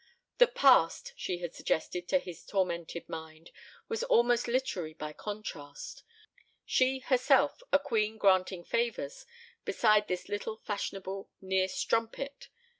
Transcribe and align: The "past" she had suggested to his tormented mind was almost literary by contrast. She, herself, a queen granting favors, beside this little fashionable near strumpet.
The 0.39 0.47
"past" 0.47 1.13
she 1.15 1.41
had 1.43 1.53
suggested 1.53 2.07
to 2.07 2.17
his 2.17 2.43
tormented 2.43 3.07
mind 3.07 3.51
was 3.87 4.01
almost 4.01 4.47
literary 4.47 4.95
by 4.95 5.13
contrast. 5.13 6.01
She, 6.65 7.01
herself, 7.01 7.61
a 7.71 7.77
queen 7.77 8.17
granting 8.17 8.63
favors, 8.63 9.27
beside 9.63 10.07
this 10.07 10.27
little 10.27 10.57
fashionable 10.57 11.29
near 11.39 11.67
strumpet. 11.67 12.49